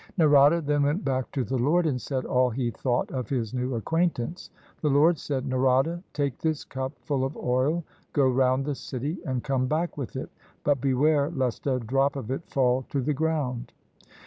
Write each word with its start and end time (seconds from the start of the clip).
Narada 0.17 0.61
then 0.61 0.81
went 0.81 1.05
back 1.05 1.29
to 1.31 1.43
the 1.43 1.59
Lord 1.59 1.85
and 1.85 2.01
said 2.01 2.25
all 2.25 2.49
he 2.49 2.71
thought 2.71 3.11
of 3.11 3.29
his 3.29 3.53
new 3.53 3.75
acquaintance. 3.75 4.49
The 4.81 4.89
Lord 4.89 5.19
said," 5.19 5.45
Narada, 5.47 6.01
take 6.11 6.39
this 6.39 6.63
cup 6.65 6.93
full 7.03 7.23
of 7.23 7.37
oil, 7.37 7.83
go 8.11 8.27
round 8.27 8.65
the 8.65 8.73
city 8.73 9.19
and 9.27 9.43
come 9.43 9.67
back 9.67 9.99
with 9.99 10.15
it, 10.15 10.31
but 10.63 10.81
beware 10.81 11.29
lest 11.29 11.67
a 11.67 11.77
drop 11.77 12.15
of 12.15 12.31
it 12.31 12.41
fall 12.49 12.81
to 12.89 12.99
the 12.99 13.13
ground." 13.13 13.73